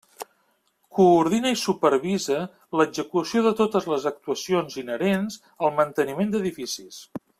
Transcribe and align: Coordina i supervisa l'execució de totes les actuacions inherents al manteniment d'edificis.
Coordina 0.99 1.51
i 1.55 1.59
supervisa 1.63 2.37
l'execució 2.81 3.43
de 3.49 3.51
totes 3.61 3.87
les 3.93 4.09
actuacions 4.13 4.81
inherents 4.85 5.39
al 5.67 5.75
manteniment 5.83 6.35
d'edificis. 6.35 6.99